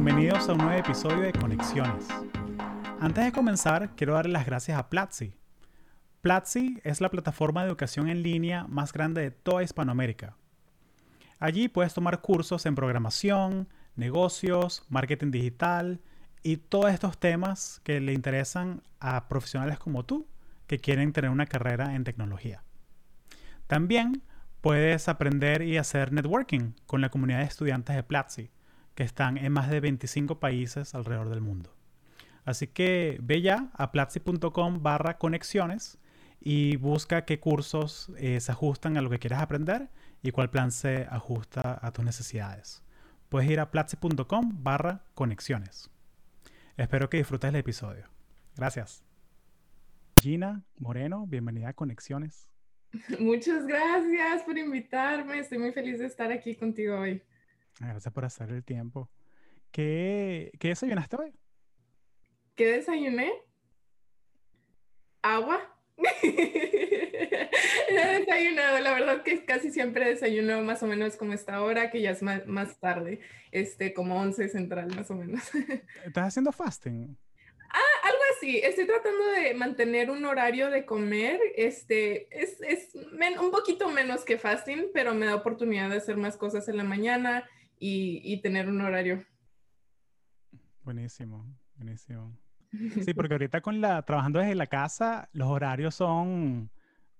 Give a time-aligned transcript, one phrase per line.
[0.00, 2.06] Bienvenidos a un nuevo episodio de Conexiones.
[3.00, 5.34] Antes de comenzar, quiero darle las gracias a Platzi.
[6.20, 10.36] Platzi es la plataforma de educación en línea más grande de toda Hispanoamérica.
[11.40, 16.00] Allí puedes tomar cursos en programación, negocios, marketing digital
[16.44, 20.28] y todos estos temas que le interesan a profesionales como tú
[20.68, 22.62] que quieren tener una carrera en tecnología.
[23.66, 24.22] También
[24.60, 28.52] puedes aprender y hacer networking con la comunidad de estudiantes de Platzi,
[28.98, 31.72] que están en más de 25 países alrededor del mundo.
[32.44, 35.98] Así que ve ya a platzi.com barra conexiones
[36.40, 39.88] y busca qué cursos eh, se ajustan a lo que quieres aprender
[40.20, 42.82] y cuál plan se ajusta a tus necesidades.
[43.28, 45.92] Puedes ir a platzi.com barra conexiones.
[46.76, 48.04] Espero que disfrutes el episodio.
[48.56, 49.04] Gracias.
[50.20, 52.48] Gina Moreno, bienvenida a Conexiones.
[53.20, 55.38] Muchas gracias por invitarme.
[55.38, 57.22] Estoy muy feliz de estar aquí contigo hoy.
[57.80, 59.08] Gracias por hacer el tiempo.
[59.70, 61.34] ¿Qué, qué desayunaste hoy?
[62.54, 63.32] ¿Qué desayuné?
[65.22, 65.74] Agua.
[67.88, 72.00] he desayunado, la verdad que casi siempre desayuno más o menos como esta hora, que
[72.00, 73.20] ya es más, más tarde,
[73.50, 75.42] este, como 11 central más o menos.
[76.04, 77.16] ¿Estás haciendo fasting?
[77.70, 78.58] Ah, algo así.
[78.58, 81.38] Estoy tratando de mantener un horario de comer.
[81.54, 86.36] Este es, es un poquito menos que fasting, pero me da oportunidad de hacer más
[86.36, 87.48] cosas en la mañana
[87.80, 89.24] y, tener un horario.
[90.84, 92.36] Buenísimo, buenísimo.
[93.02, 96.70] Sí, porque ahorita con la trabajando desde la casa, los horarios son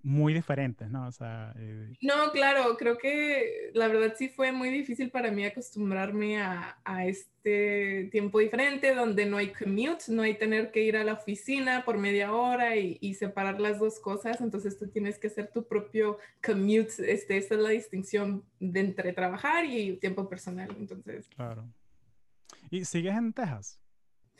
[0.02, 1.06] muy diferentes, ¿no?
[1.08, 5.44] O sea, eh, No, claro, creo que la verdad sí fue muy difícil para mí
[5.44, 10.96] acostumbrarme a, a, este tiempo diferente donde no hay commute, no hay tener que ir
[10.96, 15.18] a la oficina por media hora y, y, separar las dos cosas, entonces tú tienes
[15.18, 20.28] que hacer tu propio commute, este, esta es la distinción de entre trabajar y tiempo
[20.28, 21.28] personal, entonces.
[21.34, 21.68] Claro.
[22.70, 23.80] ¿Y sigues en Texas?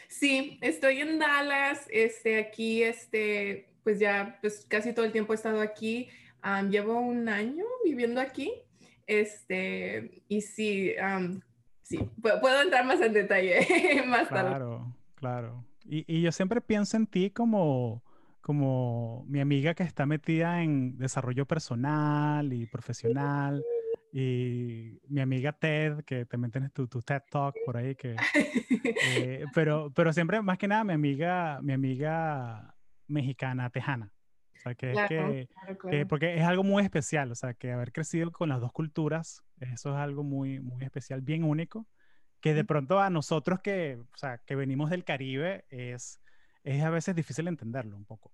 [0.09, 5.37] Sí, estoy en Dallas, este, aquí, este, pues ya pues casi todo el tiempo he
[5.37, 6.11] estado aquí.
[6.69, 8.53] llevo un año viviendo aquí.
[9.07, 10.93] Este, y sí,
[11.81, 14.51] sí, puedo, entrar más en detalle más tarde.
[14.51, 15.65] Claro, claro.
[15.87, 18.05] Y, y, yo siempre pienso en ti como,
[18.43, 23.65] como mi amiga que está metida en desarrollo personal y profesional.
[24.13, 28.17] Y mi amiga Ted, que también tienes tu, tu TED Talk por ahí, que,
[29.17, 32.75] eh, pero, pero siempre, más que nada, mi amiga, mi amiga
[33.09, 34.13] mexicana tejana.
[34.59, 35.49] O sea, que
[36.09, 39.91] porque es algo muy especial, o sea, que haber crecido con las dos culturas, eso
[39.91, 41.87] es algo muy, muy especial, bien único,
[42.41, 46.21] que de pronto a nosotros que, o sea, que venimos del Caribe es,
[46.65, 48.33] es a veces difícil entenderlo un poco.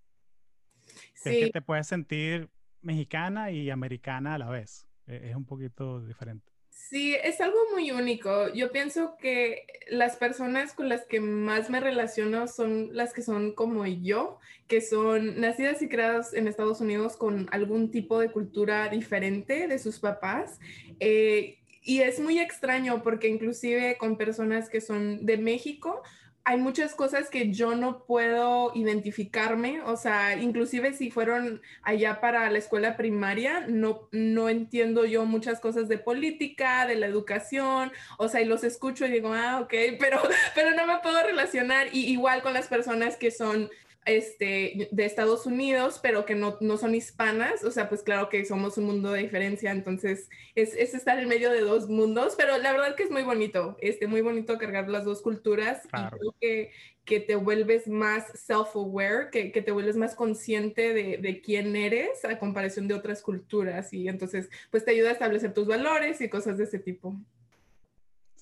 [1.14, 1.30] Sí.
[1.30, 6.04] Es que te puedes sentir mexicana y americana a la vez, e, es un poquito
[6.04, 6.53] diferente.
[6.74, 8.52] Sí, es algo muy único.
[8.52, 13.52] Yo pienso que las personas con las que más me relaciono son las que son
[13.54, 18.88] como yo, que son nacidas y creadas en Estados Unidos con algún tipo de cultura
[18.88, 20.58] diferente de sus papás.
[20.98, 26.02] Eh, y es muy extraño porque inclusive con personas que son de México,
[26.46, 32.50] hay muchas cosas que yo no puedo identificarme, o sea, inclusive si fueron allá para
[32.50, 38.28] la escuela primaria, no, no entiendo yo muchas cosas de política, de la educación, o
[38.28, 40.20] sea, y los escucho y digo, ah, ok, pero,
[40.54, 43.70] pero no me puedo relacionar, y igual con las personas que son
[44.06, 48.44] este, de Estados Unidos, pero que no, no, son hispanas, o sea, pues claro que
[48.44, 52.58] somos un mundo de diferencia, entonces es, es, estar en medio de dos mundos, pero
[52.58, 56.34] la verdad que es muy bonito, este, muy bonito cargar las dos culturas y creo
[56.38, 56.70] que,
[57.06, 62.24] que te vuelves más self-aware, que, que, te vuelves más consciente de, de, quién eres
[62.26, 66.28] a comparación de otras culturas y entonces pues te ayuda a establecer tus valores y
[66.28, 67.16] cosas de ese tipo.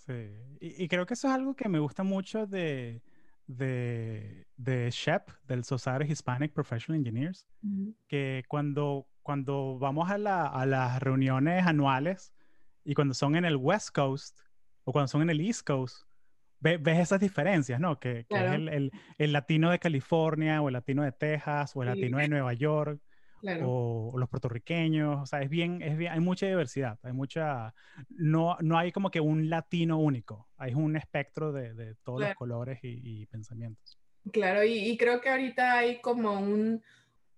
[0.07, 3.01] Sí, y, y creo que eso es algo que me gusta mucho de
[3.57, 7.47] de, de SHEP, del Society Hispanic Professional Engineers,
[8.09, 12.33] que cuando, cuando vamos a, la, a, las reuniones anuales
[12.85, 14.39] y cuando son en el West Coast
[14.85, 16.07] o cuando son en el East Coast,
[16.61, 17.99] ves esas diferencias, ¿no?
[17.99, 21.83] Que, que es el, el, el, latino de California o el latino de Texas o
[21.83, 23.01] el latino de Nueva York
[23.65, 27.75] o, los puertorriqueños, o sea, es bien, es bien, hay mucha diversidad, hay mucha,
[28.11, 32.35] no, no hay como que un latino único, hay un espectro de, de todos los
[32.35, 33.99] colores y, y, pensamientos.
[34.33, 36.83] Claro, y, y, creo que ahorita hay como un,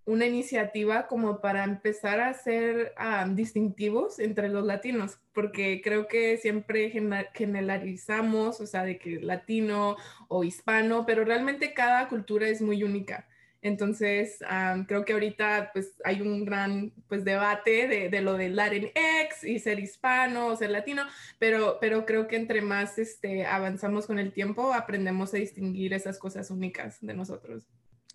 [0.06, 6.36] una iniciativa como para empezar a ser um, distintivos entre los latinos, porque creo que
[6.36, 6.92] siempre
[7.32, 9.96] generalizamos, o sea, de que latino
[10.28, 13.26] o hispano, pero realmente cada cultura es muy única.
[13.64, 14.40] Entonces,
[14.86, 19.58] creo que ahorita pues hay un gran pues debate de, de, lo de Latinx y
[19.58, 21.04] ser hispano o ser latino,
[21.38, 26.18] pero, pero creo que entre más este, avanzamos con el tiempo, aprendemos a distinguir esas
[26.18, 27.66] cosas únicas de nosotros.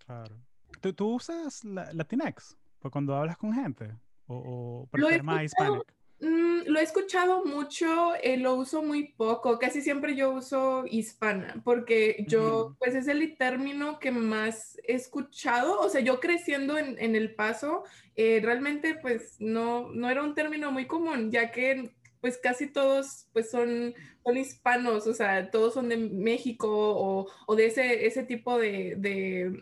[0.05, 0.35] Claro.
[0.81, 2.55] ¿Tú, tú usas Latinx
[2.91, 3.91] cuando hablas con gente?
[4.27, 5.83] ¿O, o más hispánico?
[6.21, 11.61] Mm, lo he escuchado mucho, eh, lo uso muy poco, casi siempre yo uso hispana,
[11.63, 16.99] porque yo, pues es el término que más he escuchado, o sea, yo creciendo en,
[16.99, 17.83] en El Paso,
[18.17, 23.27] eh, realmente pues no, no era un término muy común, ya que pues casi todos
[23.31, 23.93] pues son,
[24.25, 28.95] son hispanos, o sea, todos son de México o, o de ese, ese tipo de,
[28.97, 29.57] de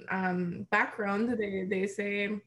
[0.71, 2.41] background, de, de ese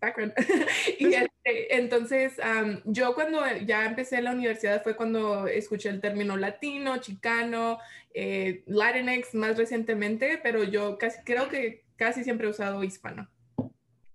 [0.00, 0.32] background.
[0.98, 2.36] y este, entonces,
[2.84, 7.78] yo cuando ya empecé la universidad fue cuando escuché el término latino, chicano,
[8.14, 13.28] eh, Latinx más recientemente, pero yo casi creo que casi siempre he usado hispano.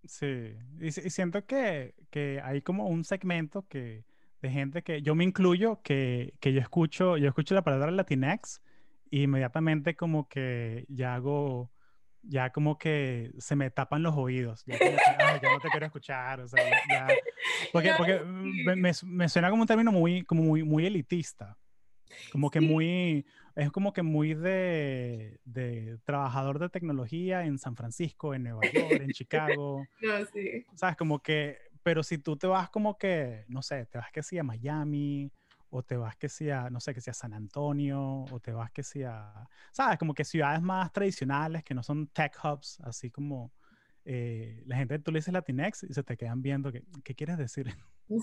[0.05, 4.03] Sí, y, siento que, que, hay como un segmento que,
[4.41, 8.61] de gente que yo me incluyo, que, que yo escucho, yo escucho la palabra Latinx
[9.09, 11.71] y inmediatamente como que ya hago
[12.23, 14.63] ya como que se me tapan los oídos.
[14.65, 14.77] Ya,
[15.41, 16.39] no te quiero escuchar.
[16.41, 17.07] O sea, ya,
[17.73, 21.57] porque, porque me, me, suena como un término muy, como muy, muy elitista.
[22.31, 23.25] Como que muy,
[23.55, 29.01] es como que muy de, de, trabajador de tecnología en San Francisco, en Nueva York,
[29.01, 29.85] en Chicago.
[30.01, 30.65] No, sí.
[30.75, 30.95] ¿Sabes?
[30.95, 34.37] Como que, pero si tú te vas como que, no sé, te vas que sí
[34.37, 35.31] a Miami
[35.73, 38.83] o te vas que sea, no sé, que sea San Antonio, o te vas que
[38.83, 43.51] sea, sabes, como que ciudades más tradicionales que no son tech hubs, así como
[44.05, 47.39] eh, la gente, tú le dices Latinx y se te quedan viendo, ¿qué, qué quieres
[47.39, 47.73] decir?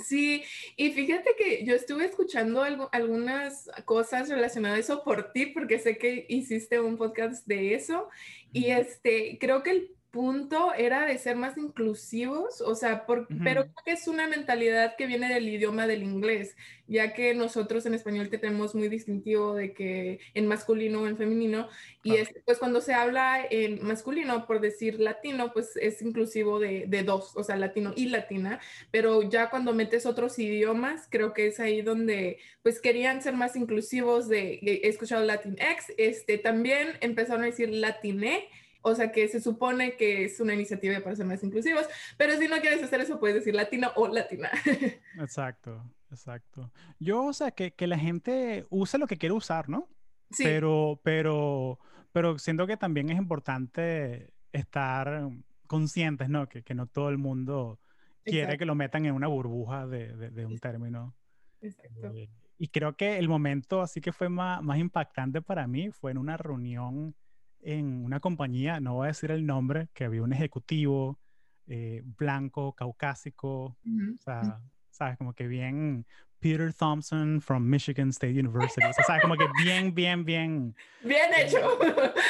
[0.06, 0.44] Sí,
[0.76, 5.80] y fíjate que yo estuve escuchando algo, algunas cosas relacionadas a eso por ti, porque
[5.80, 8.08] sé que hiciste un podcast de eso,
[8.52, 13.72] y este, creo que el punto era de ser más inclusivos, o sea, pero creo
[13.84, 18.28] que es una mentalidad que viene del idioma del inglés, ya que nosotros en español
[18.28, 21.68] tenemos muy distintivo de que en masculino o en femenino,
[22.02, 26.86] y es, pues cuando se habla en masculino, por decir latino, pues es inclusivo de,
[26.88, 28.60] de, dos, o sea, latino y latina,
[28.90, 33.54] pero ya cuando metes otros idiomas, creo que es ahí donde pues querían ser más
[33.54, 38.48] inclusivos de, he escuchado Latinx, este, también empezaron a decir latiné,
[38.82, 41.86] o sea que se supone que es una iniciativa para ser más inclusivos,
[42.16, 44.50] pero si no quieres hacer eso, puedes decir latina o latina.
[45.18, 46.70] Exacto, exacto.
[46.98, 49.88] Yo, o sea, que, que la gente use lo que quiere usar, ¿no?
[50.30, 50.44] Sí.
[50.44, 51.78] Pero, pero,
[52.12, 55.28] pero siento que también es importante estar
[55.66, 56.48] conscientes, ¿no?
[56.48, 57.78] Que, que no todo el mundo
[58.24, 61.14] quiere que lo metan en una burbuja de, de, un término.
[61.60, 62.12] Exacto.
[62.14, 62.28] Eh,
[62.58, 66.18] y creo que el momento así que fue más, más impactante para mí fue en
[66.18, 67.14] una reunión
[67.62, 71.18] en una compañía, no voy a decir el nombre, que había un ejecutivo
[71.66, 74.60] eh, blanco, caucásico, o sea,
[74.90, 76.06] sabes, como que bien
[76.40, 80.74] Peter Thompson from Michigan State University, o sea, como que bien, bien, bien.
[81.02, 81.78] Bien hecho.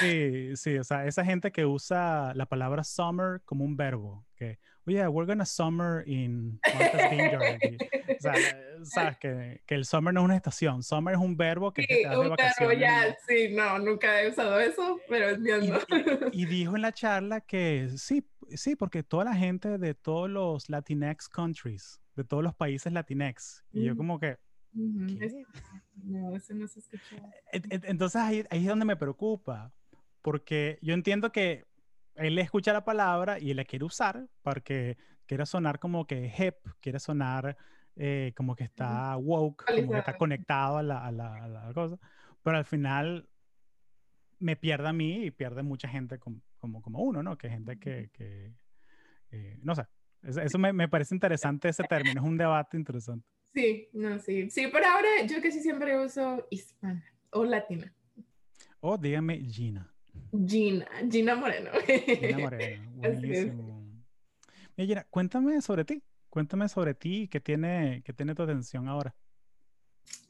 [0.01, 4.59] Sí, sí, o sea, esa gente que usa la palabra summer como un verbo, que,
[4.87, 6.61] oye, we're gonna summer in.
[6.65, 8.35] O sea,
[8.83, 11.89] sabes que, que, el summer no es una estación, summer es un verbo que sí,
[12.03, 15.81] te un verbo ya, sí, no, nunca he usado eso, pero entiendo.
[16.33, 20.29] Y, y, dijo en la charla que sí, sí, porque toda la gente de todos
[20.29, 24.39] los Latinx countries, de todos los países Latinx, y yo como que...
[24.73, 27.17] No, eso no se escuchó.
[27.53, 29.73] Entonces ahí, ahí es donde me preocupa,
[30.23, 31.67] porque yo entiendo que
[32.15, 36.57] él escucha la palabra y él la quiere usar porque quiere sonar como que hip,
[36.81, 37.57] quiere sonar
[37.97, 41.73] eh, como que está woke, como que está conectado a la, a, la, a la,
[41.73, 41.99] cosa,
[42.43, 43.29] pero al final
[44.39, 47.37] me pierde a mí y pierde mucha gente como, como, como uno, ¿no?
[47.37, 48.55] Que gente que, que
[49.31, 49.87] eh, no sé,
[50.23, 53.27] eso, me, me, parece interesante ese término, es un debate interesante.
[53.55, 57.93] Sí, no, sí, sí, pero ahora yo que sí siempre uso hispana o latina.
[58.81, 59.93] O dígame Gina.
[60.47, 61.71] Gina, Gina Moreno.
[61.87, 63.81] Gina Moreno, buenísimo.
[64.77, 66.03] Mira, Gina, cuéntame sobre ti.
[66.31, 69.17] Cuéntame sobre ti, ¿qué tiene, qué tiene tu atención ahora?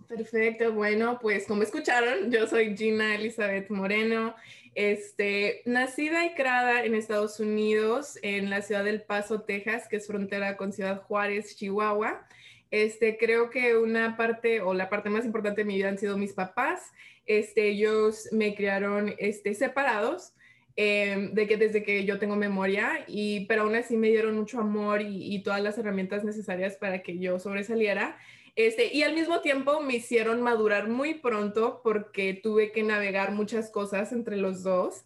[0.09, 4.35] Perfecto, bueno, pues como escucharon, yo soy Gina Elizabeth Moreno,
[4.75, 10.09] este, nacida y criada en Estados Unidos, en la ciudad del Paso, Texas, que es
[10.09, 12.27] frontera con Ciudad Juárez, Chihuahua.
[12.73, 16.17] Este, creo que una parte o la parte más importante de mi vida han sido
[16.19, 16.91] mis papás.
[17.27, 20.33] Este, ellos me criaron este, separados,
[20.77, 24.61] eh, de que desde que yo tengo memoria, y, pero aún así me dieron mucho
[24.61, 28.19] amor y, y, todas las herramientas necesarias para que yo sobresaliera.
[28.57, 33.71] Este, y al mismo tiempo me hicieron madurar muy pronto porque tuve que navegar muchas
[33.71, 35.05] cosas entre los dos.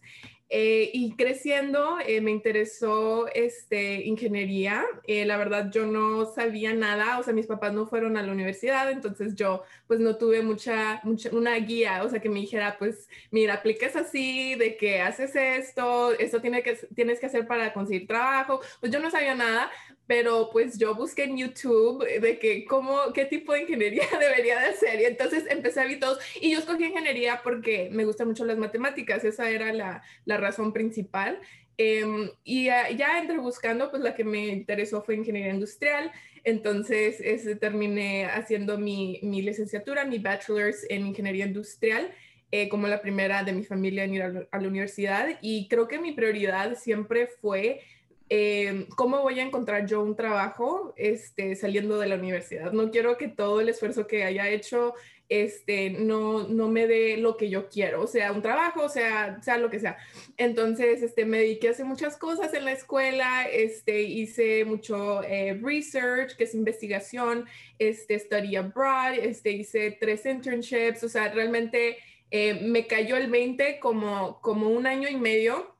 [0.49, 4.85] Eh, y creciendo eh, me interesó este, ingeniería.
[5.07, 8.31] Eh, la verdad yo no sabía nada, o sea, mis papás no fueron a la
[8.31, 12.77] universidad, entonces yo pues no tuve mucha, mucha una guía, o sea, que me dijera,
[12.77, 17.73] pues mira, apliques así, de que haces esto, esto tiene que, tienes que hacer para
[17.73, 18.61] conseguir trabajo.
[18.79, 19.71] Pues yo no sabía nada,
[20.07, 24.67] pero pues yo busqué en YouTube de que cómo, qué tipo de ingeniería debería de
[24.67, 28.45] hacer y entonces empecé a ver todos y yo escogí ingeniería porque me gustan mucho
[28.45, 31.39] las matemáticas, esa era la, la razón principal.
[31.77, 36.09] Em, y ya, entre buscando, pues la que me interesó fue ingeniería industrial,
[36.45, 42.11] entonces ese, terminé haciendo mi, mi, licenciatura, mi bachelor's en ingeniería industrial.
[42.51, 45.99] Eh, como la primera de mi familia en ir a la universidad y creo que
[45.99, 47.81] mi prioridad siempre fue
[48.29, 52.71] eh, cómo voy a encontrar yo un trabajo este, saliendo de la universidad.
[52.71, 54.93] No quiero que todo el esfuerzo que haya hecho
[55.29, 59.41] este, no, no me dé lo que yo quiero, o sea, un trabajo, o sea,
[59.41, 59.97] sea lo que sea.
[60.37, 65.59] Entonces, este, me dediqué a hacer muchas cosas en la escuela, este, hice mucho eh,
[65.61, 67.45] research, que es investigación,
[67.79, 71.97] este, study abroad, este, hice tres internships, o sea, realmente
[72.29, 75.74] eh, me cayó el 20 como, como un año y medio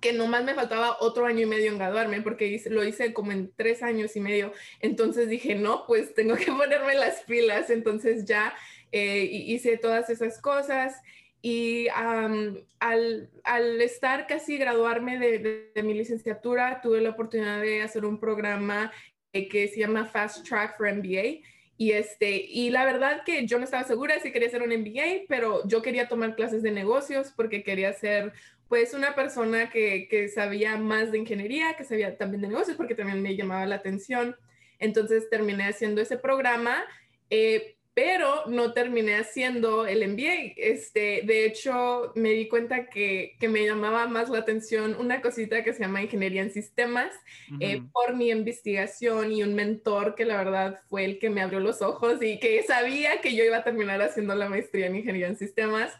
[0.00, 3.52] que nomás me faltaba otro año y medio en graduarme, porque lo hice como en
[3.54, 4.52] tres años y medio.
[4.80, 7.70] Entonces dije, no, pues tengo que ponerme las pilas.
[7.70, 8.54] Entonces ya
[8.92, 11.00] eh, hice todas esas cosas.
[11.42, 18.06] Y al, al, estar casi graduarme de, de, mi licenciatura, tuve la oportunidad de hacer
[18.06, 18.90] un programa
[19.34, 21.42] eh, que se llama Fast Track for MBA.
[21.76, 25.24] Y, este, y la verdad que yo no estaba segura si quería hacer un MBA,
[25.28, 28.32] pero yo quería tomar clases de negocios porque quería ser
[28.68, 32.94] pues una persona que, que, sabía más de ingeniería, que sabía también de negocios, porque
[32.94, 34.36] también me llamaba la atención.
[34.78, 36.84] Entonces terminé haciendo ese programa,
[37.30, 40.54] eh, pero no terminé haciendo el MBA.
[40.56, 45.62] Este, de hecho, me di cuenta que, que, me llamaba más la atención una cosita
[45.62, 47.14] que se llama ingeniería en sistemas
[47.60, 51.60] eh, por mi investigación y un mentor que la verdad fue el que me abrió
[51.60, 55.28] los ojos y que sabía que yo iba a terminar haciendo la maestría en ingeniería
[55.28, 55.92] en sistemas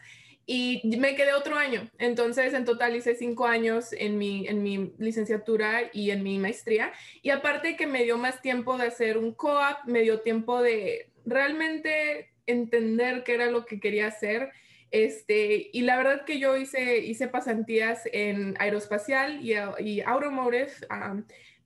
[0.46, 1.88] y me quedé otro año.
[1.98, 6.92] Entonces, en total hice cinco años en mi, en mi licenciatura y en mi maestría.
[7.22, 11.10] Y aparte que me dio más tiempo de hacer un co-op, me dio tiempo de
[11.24, 14.50] realmente entender qué era lo que quería hacer.
[14.90, 20.70] Este, y la verdad que yo hice, hice pasantías en aeroespacial y, y automotive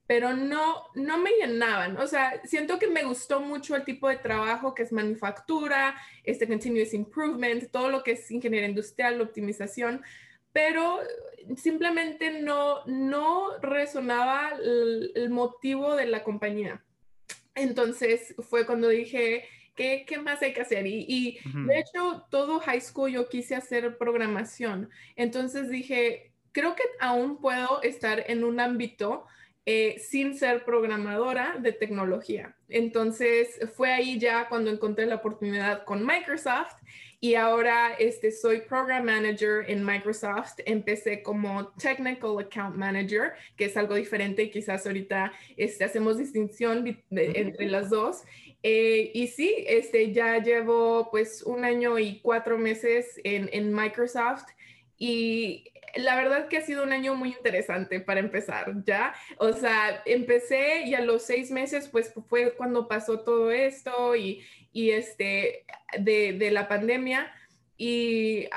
[0.09, 1.95] pero no, no me llenaban.
[1.97, 6.47] O sea, siento que me gustó mucho el tipo de trabajo que es manufactura, este
[6.47, 10.01] continuous improvement, todo lo que es ingeniería industrial, optimización,
[10.51, 10.97] pero
[11.57, 14.53] simplemente no, no resonaba
[15.13, 16.83] el, motivo de la compañía.
[17.53, 20.87] Entonces fue cuando dije, ¿Qué, ¿qué, más hay que hacer?
[20.87, 24.89] Y, y de hecho, todo high school yo quise hacer programación.
[25.15, 29.27] Entonces dije, creo que aún puedo estar en un ámbito
[29.71, 32.55] eh, sin ser programadora de tecnología.
[32.69, 36.73] Entonces fue ahí ya cuando encontré la oportunidad con Microsoft
[37.19, 40.53] y ahora este, soy Program Manager en Microsoft.
[40.65, 47.67] Empecé como Technical Account Manager, que es algo diferente quizás ahorita este, hacemos distinción entre
[47.67, 48.23] las dos.
[48.63, 54.47] Eh, y sí, este, ya llevo pues un año y cuatro meses en, en Microsoft
[54.97, 59.13] y la verdad que ha sido un año muy interesante para empezar, ¿ya?
[59.37, 64.43] O sea, empecé y a los seis meses, pues fue cuando pasó todo esto y,
[64.71, 65.65] y este,
[65.99, 67.31] de, de, la pandemia.
[67.77, 68.47] Y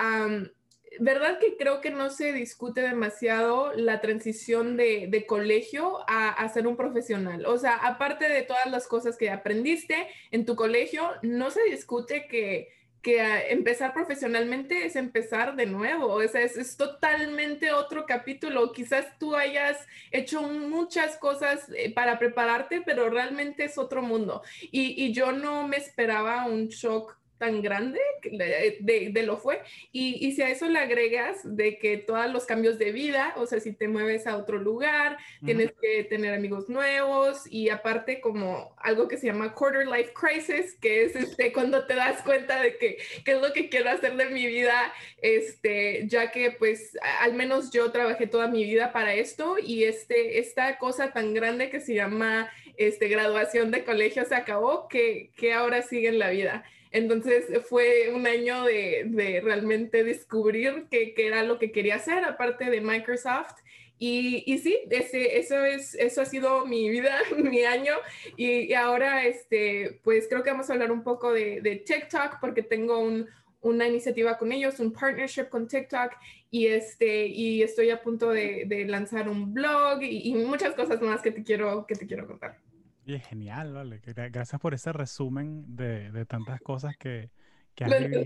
[1.01, 6.49] verdad que creo que no se discute demasiado la transición de, de colegio a, a,
[6.49, 7.47] ser un profesional.
[7.47, 12.27] O sea, aparte de todas las cosas que aprendiste en tu colegio, no se discute
[12.27, 12.69] que
[13.02, 18.73] que empezar profesionalmente es empezar de nuevo, o sea, es, totalmente otro capítulo.
[18.73, 19.76] Quizás tú hayas
[20.11, 24.42] hecho muchas cosas eh, para prepararte, pero realmente es otro mundo.
[24.71, 29.61] Y, y yo no me esperaba un shock tan grande de, de, lo fue.
[29.90, 33.46] Y, y, si a eso le agregas de que todos los cambios de vida, o
[33.46, 38.76] sea, si te mueves a otro lugar, tienes que tener amigos nuevos y aparte como
[38.76, 42.78] algo que se llama quarter life crisis, que es este, cuando te das cuenta de
[42.78, 47.34] que qué es lo que quiero hacer de mi vida, este, ya que pues al
[47.34, 51.80] menos yo trabajé toda mi vida para esto y este, esta cosa tan grande que
[51.80, 56.62] se llama este, graduación de colegio se acabó, que, que ahora sigue en la vida.
[56.92, 62.80] Entonces fue un año de, realmente descubrir qué, era lo que quería hacer, aparte de
[62.82, 63.54] Microsoft.
[63.99, 67.94] Y, y sí, ese, eso, es, eso ha sido mi vida, mi año.
[68.37, 72.99] Y, ahora, este, pues creo que vamos a hablar un poco de, TikTok porque tengo
[72.99, 73.26] un,
[73.62, 76.12] una iniciativa con ellos, un partnership con TikTok
[76.50, 81.00] y, este, y estoy a punto de, de lanzar un blog y, y, muchas cosas
[81.00, 82.58] más que te quiero, que te quiero contar.
[83.04, 84.00] Y es genial, vale.
[84.30, 87.30] Gracias por ese resumen de, de tantas cosas que,
[87.75, 88.25] que has vivido.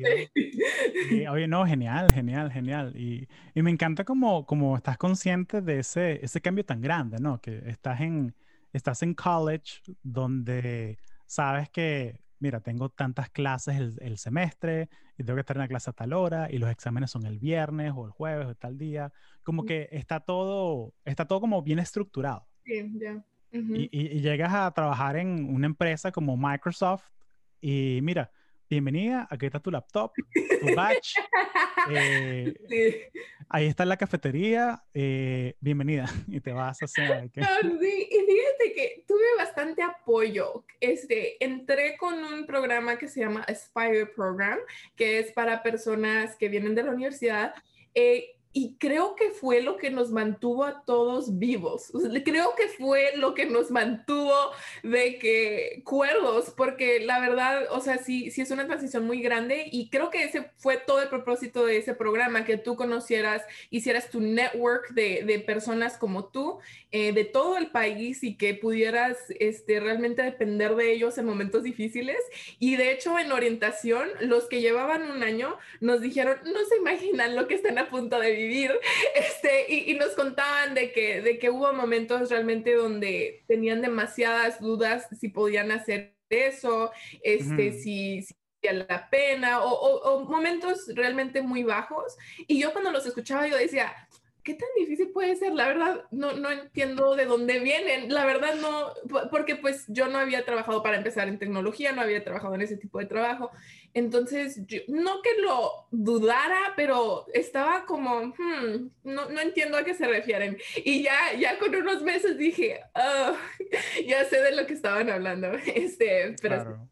[1.11, 2.97] Y, oye, no, genial, genial, genial.
[2.97, 7.41] Y, y me encanta como, como estás consciente de ese, ese cambio tan grande, ¿no?
[7.41, 8.35] Que estás en,
[8.73, 15.37] estás en college donde sabes que, mira, tengo tantas clases el, el semestre y tengo
[15.37, 18.05] que estar en la clase a tal hora y los exámenes son el viernes o
[18.05, 19.13] el jueves o tal día.
[19.43, 22.47] Como que está todo, está todo como bien estructurado.
[22.65, 23.25] Sí, ya.
[23.53, 23.75] Ujú.
[23.77, 27.05] Y, y- y llegas a trabajar en una empresa como Microsoft
[27.61, 28.31] y mira,
[28.69, 30.13] bienvenida, aquí está tu laptop,
[30.61, 31.15] tu badge,
[31.91, 32.95] eh, Sí.
[33.49, 37.31] ahí está la cafetería, eh, bienvenida, y te vas a hacer...
[37.33, 37.41] ¿qué?
[37.41, 37.47] No,
[37.81, 40.65] sí, y fíjate que tuve bastante apoyo.
[40.81, 44.59] Este, entré con un programa que se llama Aspire Program,
[44.97, 47.55] que es para personas que vienen de la universidad.
[47.95, 51.93] eh, y creo que fue lo que nos mantuvo a todos vivos.
[52.25, 54.33] Creo que fue lo que nos mantuvo
[54.83, 59.69] de que cuerdos, porque la verdad, o sea, sí, sí es una transición muy grande
[59.71, 64.09] y creo que ese fue todo el propósito de ese programa, que tú conocieras, hicieras
[64.09, 66.59] tu network de, de personas como tú
[66.93, 71.63] eh, de todo el país y que pudieras este, realmente depender de ellos en momentos
[71.63, 72.17] difíciles.
[72.59, 77.37] Y de hecho, en orientación, los que llevaban un año nos dijeron, no se imaginan
[77.37, 78.46] lo que están a punto de vivir.
[79.15, 84.61] Este, y, y nos contaban de que, de que hubo momentos realmente donde tenían demasiadas
[84.61, 86.91] dudas si podían hacer eso,
[87.23, 87.79] este, Ujú.
[87.79, 88.35] si, si
[88.65, 92.17] valía la pena o, o- o momentos realmente muy bajos.
[92.47, 93.95] Y yo cuando los escuchaba, yo decía,
[94.43, 95.53] ¿qué tan difícil puede ser?
[95.55, 98.13] La verdad, no, no entiendo de dónde vienen.
[98.13, 102.01] La verdad, no, po- porque pues yo no había trabajado para empezar en tecnología, no
[102.03, 103.51] había trabajado en ese tipo de trabajo.
[103.97, 109.95] Entonces, yo- no que lo dudara, pero estaba como, "Hmm, no, no entiendo a qué
[109.95, 110.59] se refieren.
[110.85, 113.33] Y ya, ya con unos meses dije, "Ah,
[114.07, 115.49] ya sé de lo que estaban hablando.
[115.75, 116.89] Este, pero Claro.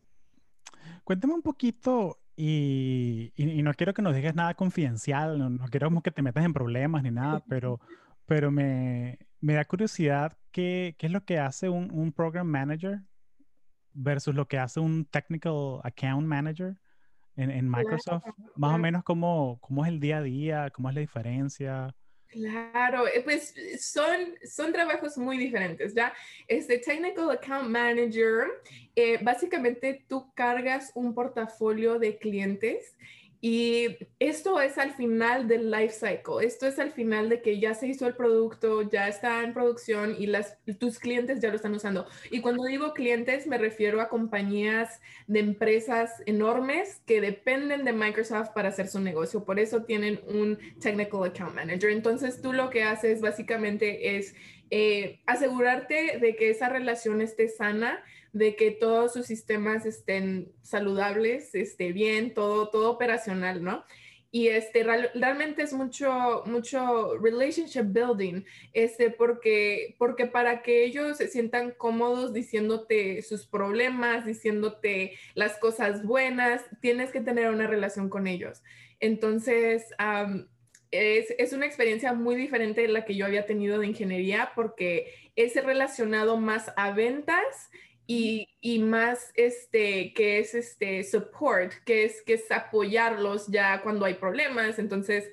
[1.04, 5.66] Cuéntame un poquito y, y- y no quiero que nos digas nada confidencial, no, no
[5.68, 7.80] quiero que te metas en problemas ni nada, pero,
[8.24, 13.00] pero me, me da curiosidad qué, qué es lo que hace un, un program manager
[13.92, 16.76] versus lo que hace un technical account manager
[17.36, 18.24] en, en Microsoft.
[18.56, 21.94] Más o menos cómo, cómo es el día a día, cómo es la diferencia.
[22.34, 26.12] Claro, eh, pues son, son trabajos muy diferentes, ¿ya?
[26.48, 28.48] Este Technical Account Manager,
[28.96, 32.96] eh, básicamente tú cargas un portafolio de clientes
[33.46, 37.74] y esto es al final del life cycle, esto es al final de que ya
[37.74, 40.32] se hizo el producto, ya está en producción y
[40.76, 42.06] tus clientes ya lo están usando.
[42.30, 48.52] Y cuando digo clientes me refiero a compañías de empresas enormes que dependen de Microsoft
[48.54, 49.44] para hacer su negocio.
[49.44, 51.90] Por eso tienen un Technical Account Manager.
[51.90, 54.34] Entonces tú lo que haces básicamente es
[54.70, 58.02] eh, asegurarte de que esa relación esté sana,
[58.34, 63.84] de que todos sus sistemas estén saludables, esté bien, todo, todo operacional, ¿no?
[64.32, 68.42] Y este, real- realmente es mucho, mucho relationship building,
[68.72, 76.02] este, porque, porque para que ellos se sientan cómodos diciéndote sus problemas, diciéndote las cosas
[76.04, 78.64] buenas, tienes que tener una relación con ellos.
[78.98, 79.84] Entonces,
[80.90, 85.30] es, es una experiencia muy diferente de la que yo había tenido de ingeniería porque
[85.36, 87.70] es relacionado más a ventas
[88.06, 94.04] y, y más este, que es este support, que es, que es apoyarlos ya cuando
[94.04, 94.78] hay problemas.
[94.78, 95.30] Entonces,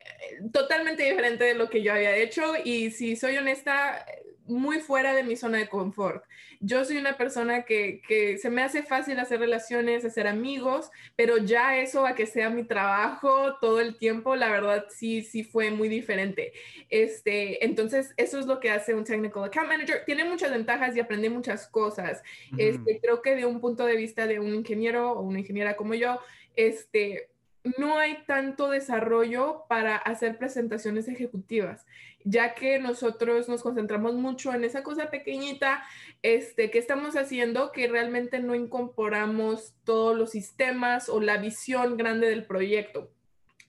[0.00, 4.04] eh, totalmente diferente de lo que yo había hecho y si soy honesta,
[4.46, 6.24] muy fuera de mi zona de confort.
[6.60, 11.38] Yo soy una persona que, que se me hace fácil hacer relaciones, hacer amigos, pero
[11.38, 15.70] ya eso a que sea mi trabajo todo el tiempo, la verdad sí, sí fue
[15.70, 16.52] muy diferente.
[16.88, 20.04] Este, entonces, eso es lo que hace un Technical Account Manager.
[20.04, 22.22] Tiene muchas ventajas y aprende muchas cosas.
[22.58, 25.94] Este, creo que de un punto de vista de un ingeniero o una ingeniera como
[25.94, 26.20] yo,
[26.54, 27.31] este,
[27.78, 31.86] no hay tanto desarrollo para hacer presentaciones ejecutivas,
[32.24, 35.82] ya que nosotros nos concentramos mucho en esa cosa pequeñita
[36.22, 42.28] este, que estamos haciendo que realmente no incorporamos todos los sistemas o la visión grande
[42.28, 43.10] del proyecto.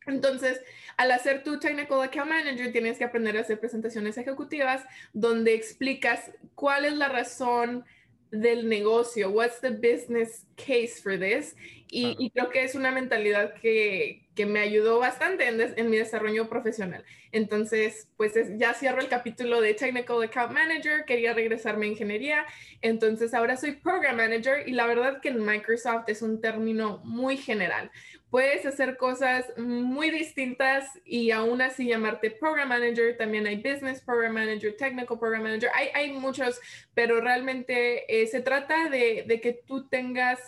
[0.05, 0.61] Entonces,
[0.97, 6.31] al hacer tu Technical Account Manager, tienes que aprender a hacer presentaciones ejecutivas donde explicas
[6.55, 7.85] cuál es la razón
[8.33, 11.55] del negocio, what's the business case for this.
[11.87, 12.15] Y, Claro.
[12.19, 15.97] y creo que es una mentalidad que, que me ayudó bastante en, des- en mi
[15.97, 17.05] desarrollo profesional.
[17.31, 22.45] Entonces, pues es- ya cierro el capítulo de Technical Account Manager, quería regresarme a ingeniería,
[22.81, 27.37] entonces ahora soy Program Manager y la verdad que en Microsoft es un término muy
[27.37, 27.91] general
[28.33, 33.15] puedes hacer cosas muy distintas y aún así llamarte Program Manager.
[33.15, 35.69] También hay Business Program Manager, Technical Program Manager.
[35.75, 36.59] Hay, hay muchos,
[36.95, 40.39] pero realmente eh, se trata de, que tú tengas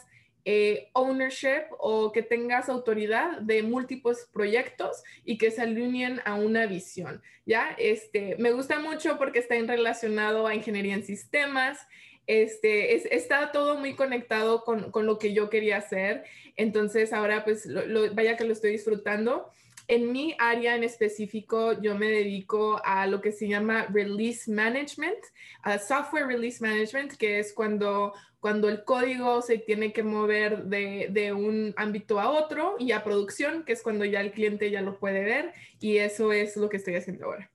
[0.46, 6.66] eh, ownership o que tengas autoridad de múltiples proyectos y que se alineen a una
[6.66, 7.22] visión.
[7.46, 11.88] Ya, este, me gusta mucho porque está relacionado a ingeniería en sistemas
[12.28, 16.24] este, es, está todo muy conectado con, lo que yo quería hacer.
[16.56, 19.50] Entonces ahora pues lo, vaya que lo estoy disfrutando.
[19.88, 25.20] En mi área en específico, yo me dedico a lo que se llama release management,
[25.62, 31.34] a software release management, que es cuando, cuando el código se tiene que mover de,
[31.34, 34.98] un ámbito a otro y a producción, que es cuando ya el cliente ya lo
[34.98, 35.54] puede ver.
[35.80, 37.52] Y eso es lo que estoy haciendo ahora.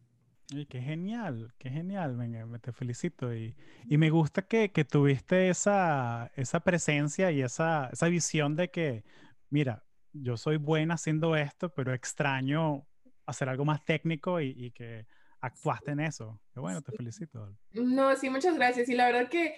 [0.53, 3.35] Y qué genial, qué genial, venga, te felicito.
[3.35, 3.55] Y,
[3.89, 9.05] y me gusta que, que, tuviste esa, esa presencia y esa, esa visión de que,
[9.49, 12.87] mira, yo soy buena haciendo esto, pero extraño
[13.27, 15.07] hacer algo más técnico y, y que
[15.41, 16.41] actuaste en eso.
[16.53, 17.57] Qué bueno, te felicito.
[17.73, 18.89] No, sí, muchas gracias.
[18.89, 19.55] Y la verdad que,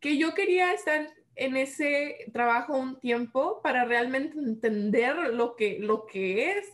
[0.00, 6.06] que yo quería estar en ese trabajo un tiempo para realmente entender lo que, lo
[6.06, 6.66] que es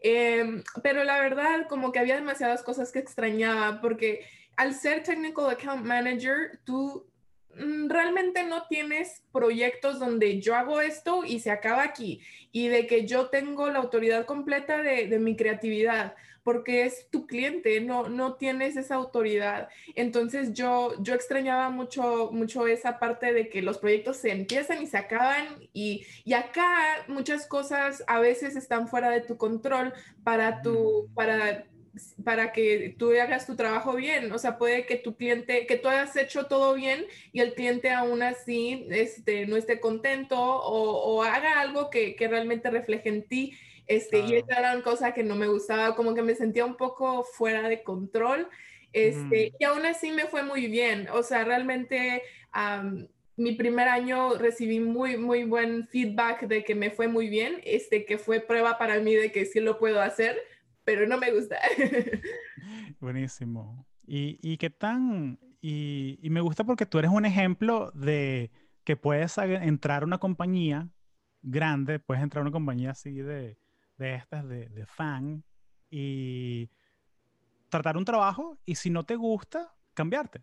[0.00, 4.24] Em, pero la verdad, como que había demasiadas cosas que extrañaba, porque
[4.56, 7.06] al ser Technical Account Manager, tú
[7.54, 12.86] mm, realmente no tienes proyectos donde yo hago esto y se acaba aquí, y de
[12.86, 18.08] que yo tengo la autoridad completa de, de mi creatividad porque es tu cliente, no,
[18.08, 19.68] no tienes esa autoridad.
[19.94, 24.86] Entonces yo, yo extrañaba mucho, mucho esa parte de que los proyectos se empiezan y
[24.86, 29.92] se acaban y, y acá muchas cosas a veces están fuera de tu control
[30.24, 31.14] para tu, mm.
[31.14, 31.64] para
[32.24, 34.30] para que tú hagas tu trabajo bien.
[34.32, 37.90] O sea, puede que tu cliente, que tú hayas hecho todo bien y el cliente
[37.90, 43.22] aún así este, no esté contento o, o haga algo que, que, realmente refleje en
[43.24, 43.54] ti
[43.90, 46.76] este, Y esa era una cosa que no me gustaba, como que me sentía un
[46.76, 48.48] poco fuera de control.
[48.92, 51.08] Este, Y aún así me fue muy bien.
[51.12, 52.22] O sea, realmente
[53.36, 58.04] mi primer año recibí muy, muy buen feedback de que me fue muy bien, este,
[58.04, 60.38] que fue prueba para mí de que sí lo puedo hacer,
[60.84, 61.58] pero no me gusta.
[63.00, 63.88] Buenísimo.
[64.06, 65.40] ¿Y, y qué tan?
[65.60, 68.52] Y, y me gusta porque tú eres un ejemplo de
[68.84, 70.88] que puedes entrar a una compañía
[71.42, 73.58] grande, puedes entrar a una compañía así de,
[74.00, 75.44] de estas de, de fan
[75.90, 76.70] y
[77.68, 80.42] tratar un trabajo y si no te gusta, cambiarte.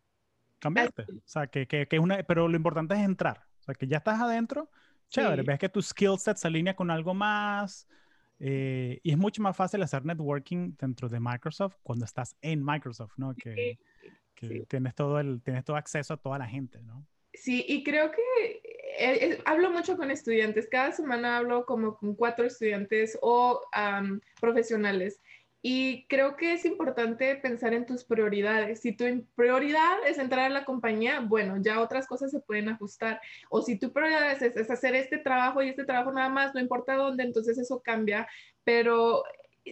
[0.59, 1.03] Cambiarte.
[1.03, 3.45] O sea, que, que, que, es una, pero lo importante es entrar.
[3.59, 4.69] O sea, que ya estás adentro,
[5.09, 7.87] chévere, ves que tu skill set se alinea con algo más.
[8.39, 13.13] Eh, y es mucho más fácil hacer networking dentro de Microsoft cuando estás en Microsoft,
[13.17, 13.33] ¿no?
[13.33, 13.79] Que,
[14.35, 17.05] que tienes, todo el, tienes todo acceso a toda la gente, ¿no?
[17.33, 18.61] Sí, y creo que
[18.97, 23.61] eh, hablo mucho con estudiantes, cada semana hablo como con cuatro estudiantes o
[24.41, 25.21] profesionales.
[25.61, 28.79] Y creo que es importante pensar en tus prioridades.
[28.79, 29.05] Si tu
[29.35, 33.19] prioridad es entrar a la compañía, bueno, ya otras cosas se pueden ajustar.
[33.49, 36.61] O si tu prioridad es, es hacer este trabajo y este trabajo nada más, no
[36.61, 38.27] importa dónde, entonces eso cambia.
[38.63, 39.23] Pero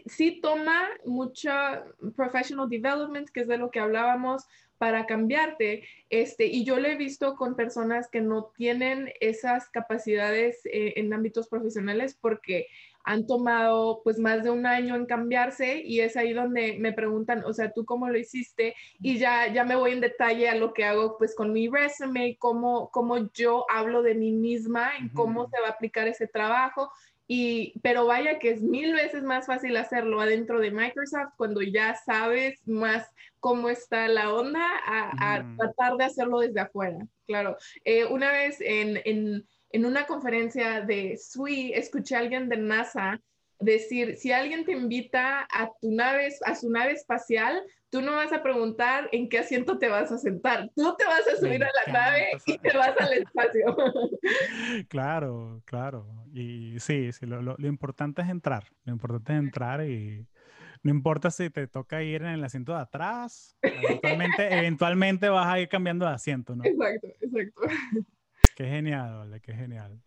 [0.06, 1.86] sí toma mucha
[2.16, 4.46] professional development, que es de lo que hablábamos,
[4.78, 5.84] para cambiarte.
[6.10, 11.14] Este, y yo lo he visto con personas que no tienen esas capacidades eh, en
[11.14, 12.68] ámbitos profesionales porque
[13.06, 17.44] han tomado pues más de un año en cambiarse y es ahí donde me preguntan,
[17.46, 18.76] o sea, ¿tú cómo lo hiciste?
[19.00, 22.36] Y ya, ya me voy en detalle a lo que hago pues con mi resume,
[22.40, 26.92] cómo, cómo yo hablo de mí misma, en cómo se va a aplicar ese trabajo
[27.28, 31.96] y, pero vaya que es mil veces más fácil hacerlo adentro de Microsoft cuando ya
[31.96, 33.10] sabes más
[33.40, 37.00] cómo está la onda a, tratar de hacerlo desde afuera.
[37.26, 42.58] Claro, eh, una vez en, en, en, una conferencia de SWE escuché a alguien de
[42.58, 43.20] NASA
[43.60, 48.34] decir, si alguien te invita a tu nave, a su nave espacial, tú no vas
[48.34, 51.70] a preguntar en qué asiento te vas a sentar, tú te vas a subir a
[51.86, 53.76] la nave y te vas al espacio.
[54.89, 56.26] Claro, claro.
[56.34, 60.28] Y sí, sí lo, lo, importante es entrar, lo importante es entrar y
[60.84, 65.60] no importa si te toca ir en el asiento de atrás, eventualmente, eventualmente vas a
[65.60, 66.65] ir cambiando de asiento, ¿no?
[66.65, 67.62] Exacto, exacto.
[68.56, 70.02] Qué genial, vale, qué genial.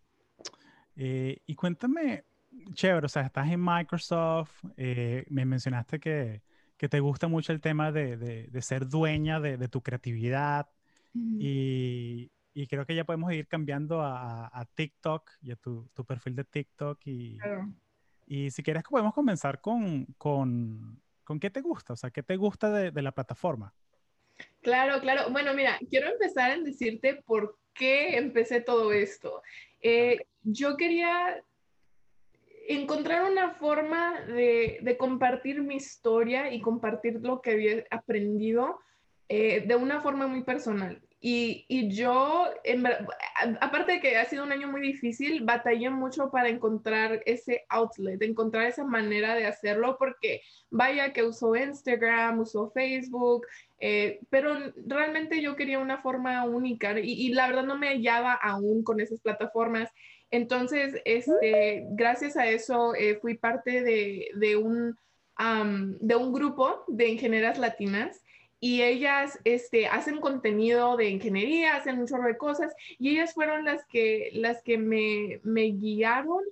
[0.95, 2.25] Eh, y cuéntame,
[2.73, 6.41] chévere, o sea, estás en Microsoft, eh, me mencionaste que,
[6.77, 10.67] que, te gusta mucho el tema de, de, de ser dueña de, de tu creatividad
[11.13, 16.05] y, y, creo que ya podemos ir cambiando a, a TikTok y a tu, tu,
[16.05, 17.67] perfil de TikTok y, claro.
[18.27, 22.37] y si quieres podemos comenzar con, con, con, qué te gusta, o sea, qué te
[22.37, 23.73] gusta de, la plataforma.
[24.61, 25.31] Claro, claro.
[25.31, 29.41] Bueno, mira, quiero empezar en decirte por qué empecé todo esto.
[29.81, 31.43] Eh, yo quería
[32.69, 38.79] encontrar una forma de, de, compartir mi historia y compartir lo que había aprendido
[39.27, 41.01] eh, de una forma muy personal.
[41.21, 42.45] Y, y yo,
[43.59, 48.21] aparte de que ha sido un año muy difícil, batallé mucho para encontrar ese outlet,
[48.21, 53.45] encontrar esa manera de hacerlo, porque vaya que usó Instagram, usó Facebook,
[53.79, 54.55] eh, pero
[54.85, 59.19] realmente yo quería una forma única y, la verdad no me hallaba aún con esas
[59.19, 59.89] plataformas.
[60.31, 64.97] Entonces, este, gracias a eso eh, fui parte de, de un,
[65.99, 68.21] de un grupo de ingenieras latinas
[68.59, 73.65] y ellas este, hacen contenido de ingeniería, hacen un chorro de cosas y ellas fueron
[73.65, 76.43] las que, las que me, me guiaron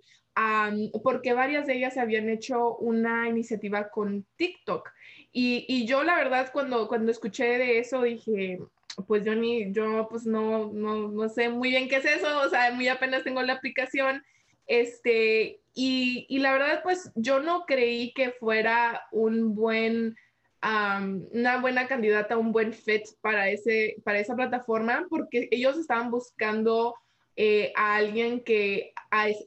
[1.04, 4.90] porque varias de ellas habían hecho una iniciativa con TikTok.
[5.32, 8.60] Y, y, yo la verdad cuando, cuando escuché de eso dije,
[9.06, 12.50] pues yo ni, yo pues no, no, no sé muy bien qué es eso, o
[12.50, 14.24] sea, muy apenas tengo la aplicación.
[14.66, 20.16] Este, y, y la verdad, pues yo no creí que fuera un buen,
[20.62, 26.96] una buena candidata, un buen fit para, ese, para esa plataforma, porque ellos estaban buscando
[27.36, 28.94] eh, a alguien que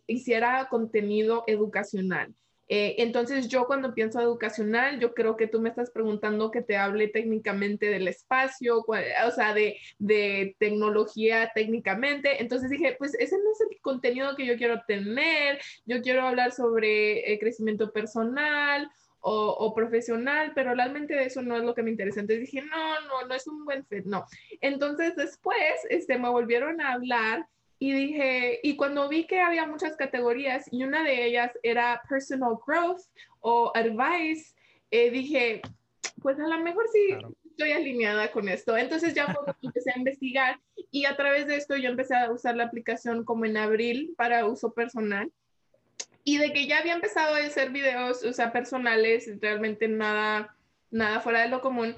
[0.06, 2.32] hiciera contenido educacional.
[2.72, 6.76] Eh, entonces yo cuando pienso educacional, yo creo que tú me estás preguntando que te
[6.76, 12.40] hable técnicamente del espacio, o sea, de, de, tecnología técnicamente.
[12.40, 16.52] Entonces dije, pues ese no es el contenido que yo quiero tener, yo quiero hablar
[16.52, 21.90] sobre eh, crecimiento personal o, o, profesional, pero realmente eso no es lo que me
[21.90, 22.20] interesa.
[22.20, 24.26] Entonces dije, no, no, no es un buen fit, no.
[24.60, 27.48] Entonces después este, me volvieron a hablar
[27.82, 32.58] y dije, y cuando vi que había muchas categorías y una de ellas era personal
[32.64, 33.00] growth
[33.40, 34.54] o advice,
[34.90, 35.62] eh, dije,
[36.20, 37.16] pues a lo mejor sí
[37.48, 38.76] estoy alineada con esto.
[38.76, 42.64] Entonces ya empecé a investigar y a través de esto yo empecé a usar la
[42.64, 45.32] aplicación como en abril para uso personal.
[46.22, 50.54] Y de que ya había empezado a hacer videos, o sea, personales, realmente nada,
[50.90, 51.96] nada fuera de lo común.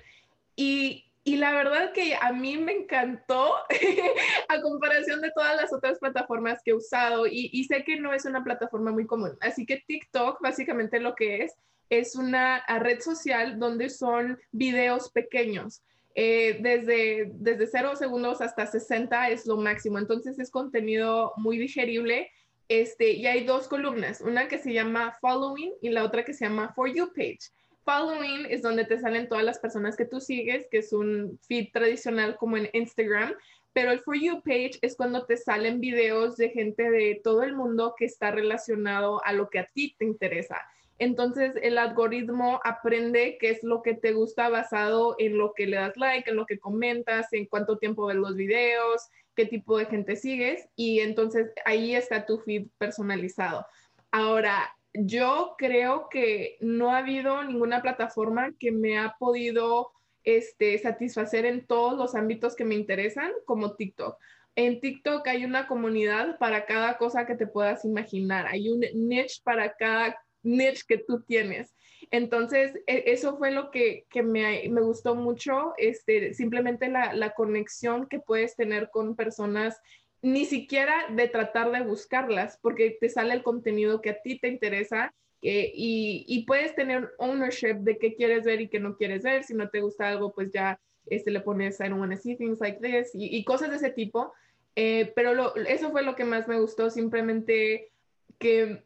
[0.55, 3.55] Y y la verdad que a mí me encantó
[4.49, 8.25] a comparación de todas las otras plataformas que he usado y, sé que no es
[8.25, 9.37] una plataforma muy común.
[9.41, 11.55] Así que TikTok básicamente lo que es
[11.91, 15.83] es una red social donde son videos pequeños.
[16.15, 19.99] Eh, desde, desde 0 segundos hasta 60 es lo máximo.
[19.99, 22.31] Entonces es contenido muy digerible.
[22.69, 26.47] Este, y hay dos columnas, una que se llama Following y la otra que se
[26.47, 27.51] llama For You Page.
[27.85, 31.69] Following es donde te salen todas las personas que tú sigues, que es un feed
[31.73, 33.35] tradicional como en Instagram,
[33.73, 37.57] pero el For You page es cuando te salen videos de gente de todo el
[37.57, 40.59] mundo que está relacionado a lo que a ti te interesa.
[40.99, 45.77] Entonces el algoritmo aprende qué es lo que te gusta basado en lo que le
[45.77, 49.87] das like, en lo que comentas, en cuánto tiempo ves los videos, qué tipo de
[49.87, 53.67] gente sigues y entonces ahí está tu feed personalizado.
[54.11, 59.93] Ahora, yo creo que no ha habido ninguna plataforma que me ha podido
[60.25, 64.17] este, satisfacer en todos los ámbitos que me interesan como TikTok.
[64.55, 68.47] En TikTok hay una comunidad para cada cosa que te puedas imaginar.
[68.47, 71.75] Hay un niche para cada niche que tú tienes.
[72.11, 78.21] Entonces, e, eso fue lo que, me, gustó mucho, este, simplemente la, la, conexión que
[78.21, 79.81] puedes tener con personas
[80.23, 84.49] ni siquiera de tratar de buscarlas, porque te sale el contenido que a ti te
[84.49, 89.43] interesa y, puedes tener ownership de qué quieres ver y qué no quieres ver.
[89.43, 92.37] Si no te gusta algo, pues ya este, le pones I don't want to see
[92.37, 94.33] things like this y, cosas de ese tipo.
[94.77, 97.91] Eh, pero eso fue lo que más me gustó, simplemente
[98.39, 98.83] que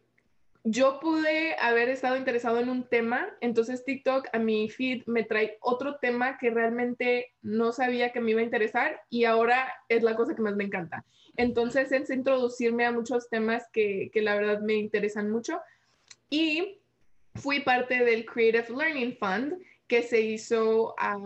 [0.68, 5.58] yo pude haber estado interesado en un tema, entonces TikTok a mi feed me trae
[5.60, 10.16] otro tema que realmente no sabía que me iba a interesar y ahora es la
[10.16, 11.04] cosa que más me encanta.
[11.36, 15.60] Entonces es introducirme a muchos temas que, que la verdad me interesan mucho
[16.30, 16.80] y
[17.36, 19.54] fui parte del Creative Learning Fund
[19.86, 21.16] que se hizo a,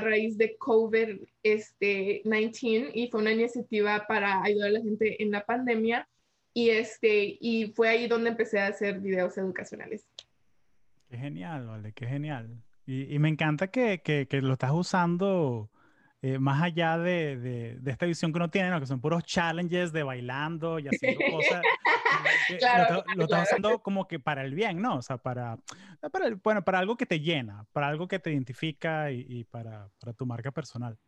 [0.00, 2.22] raíz de COVID-19 este,
[2.94, 6.06] y fue una iniciativa para ayudar a la gente en la pandemia
[6.52, 10.06] y, este, y fue ahí donde empecé a hacer videos educacionales.
[11.08, 12.62] Qué genial, vale, qué genial.
[12.86, 15.70] Y, y me encanta que, que, que, lo estás usando
[16.22, 18.80] eh, más allá de, de, de, esta visión que uno tiene, ¿no?
[18.80, 21.62] que son puros challenges de bailando y haciendo cosas.
[22.58, 24.96] claro, lo, estás usando como que para el bien, ¿no?
[24.96, 25.58] O sea, para,
[26.12, 29.88] para, bueno, para algo que te llena, para algo que te identifica y, y para,
[29.98, 30.98] para tu marca personal.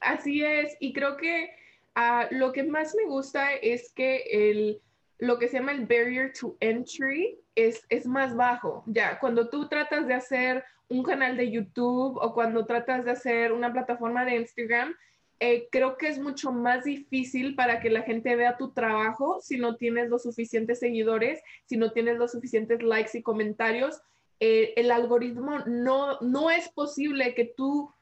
[0.00, 1.50] Así es, y creo que
[1.94, 4.80] Ah, lo que más me gusta es que el,
[5.18, 8.82] lo que se llama el barrier to entry es, es más bajo.
[8.86, 13.52] Ya, cuando tú tratas de hacer un canal de YouTube o cuando tratas de hacer
[13.52, 14.94] una plataforma de Instagram,
[15.40, 19.58] eh, creo que es mucho más difícil para que la gente vea tu trabajo si
[19.58, 24.00] no tienes los suficientes seguidores, si no tienes los suficientes likes y comentarios.
[24.38, 27.92] Eh, el algoritmo no, no es posible que tú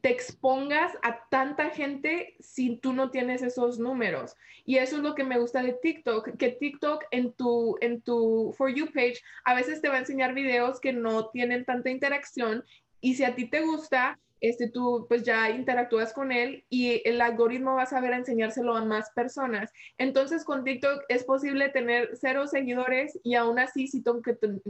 [0.00, 4.36] te expongas a tanta gente si tú no tienes esos números.
[4.64, 8.54] Y eso es lo que me gusta de TikTok, que TikTok en tu, en tu
[8.56, 12.64] For You page a veces te va a enseñar videos que no tienen tanta interacción
[13.00, 17.20] y si a ti te gusta, este, tú pues ya interactúas con él y el
[17.20, 19.72] algoritmo va a saber enseñárselo a más personas.
[19.98, 24.20] Entonces con TikTok es posible tener cero seguidores y aún así si tu,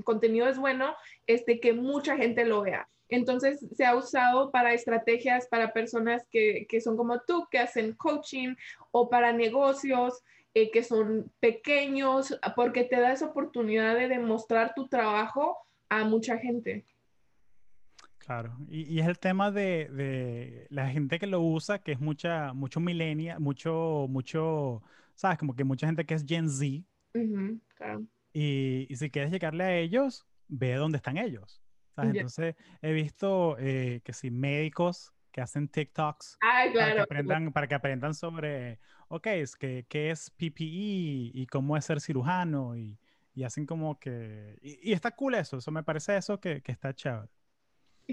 [0.04, 0.94] contenido es bueno,
[1.26, 2.86] este, que mucha gente lo vea.
[3.08, 8.54] Entonces se ha usado para estrategias para personas que, son como tú, que hacen coaching
[8.90, 10.22] o para negocios
[10.54, 15.56] eh, que son pequeños, porque te da esa oportunidad de demostrar tu trabajo
[15.88, 16.84] a mucha gente.
[18.24, 22.78] Claro, y, es el tema de, la gente que lo usa, que es mucha, mucho
[22.78, 24.82] millennial, mucho, mucho,
[25.16, 26.84] sabes, como que mucha gente que es Gen Z.
[27.74, 28.06] claro.
[28.32, 31.60] y, si quieres llegarle a ellos, ve dónde están ellos.
[31.96, 37.74] Entonces, he visto eh, que si médicos que hacen TikToks para, que aprendan, para que
[37.74, 42.98] aprendan sobre, ok, es que, qué es PPE y cómo es ser cirujano y,
[43.34, 44.58] y hacen como que...
[44.62, 47.28] Y, está cool eso, eso me parece eso que, que está chévere.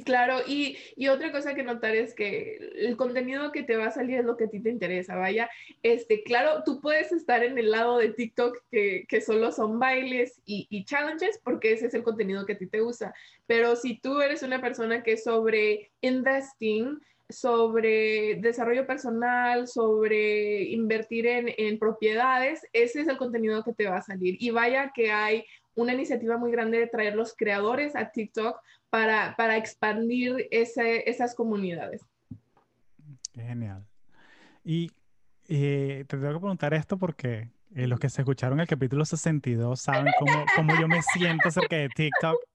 [0.05, 3.91] Claro, y, y, otra cosa que notar es que el contenido que te va a
[3.91, 5.49] salir es lo que a ti te interesa, vaya.
[5.81, 10.41] Este, claro, tú puedes estar en el lado de TikTok que, que solo son bailes
[10.45, 13.13] y, y, challenges, porque ese es el contenido que a ti te gusta.
[13.47, 16.99] Pero si tú eres una persona que sobre investing,
[17.29, 23.97] sobre desarrollo personal, sobre invertir en, en propiedades, ese es el contenido que te va
[23.97, 24.35] a salir.
[24.39, 29.35] Y vaya que hay una iniciativa muy grande de traer los creadores a TikTok para,
[29.37, 32.01] para expandir ese, esas comunidades.
[33.33, 33.85] Qué genial.
[34.63, 34.91] Y
[35.47, 39.79] eh, te tengo que preguntar esto porque eh, los que se escucharon el capítulo 62
[39.79, 42.37] saben cómo, cómo yo me siento acerca de TikTok.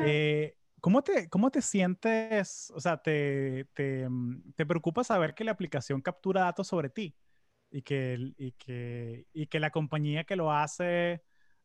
[0.00, 2.70] Eh, ¿cómo, te, ¿Cómo te sientes?
[2.74, 4.06] O sea, te, te,
[4.54, 7.16] te, preocupa saber que la aplicación captura datos sobre ti
[7.70, 11.22] y que, y que, y que la compañía que lo hace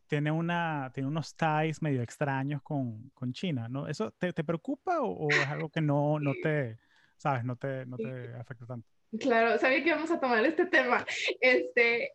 [0.08, 3.90] tiene, una, tiene unos ties medio extraños con, con China, ¿no?
[3.90, 6.80] ¿Eso te, te preocupa o, es algo que no, no te,
[7.18, 8.88] sabes, no te, no te afecta tanto?
[9.20, 11.06] Claro, sabía que íbamos a tomar este tema.
[11.42, 12.14] Este,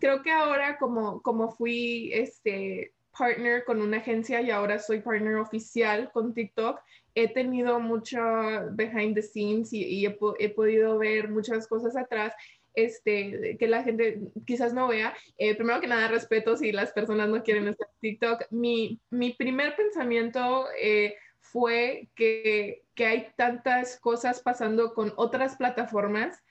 [0.00, 5.36] creo que ahora como, como fui este, partner con una agencia y ahora soy partner
[5.36, 6.80] oficial con TikTok,
[7.14, 8.18] he tenido mucho
[8.72, 12.32] behind the scenes y, y he, he, podido ver muchas cosas atrás
[12.74, 15.14] este, que la gente quizás no vea.
[15.38, 18.46] Eh, primero que nada, respeto si las personas no quieren estar en TikTok.
[18.50, 26.42] Mi, mi primer pensamiento eh, fue que, que, hay tantas cosas pasando con otras plataformas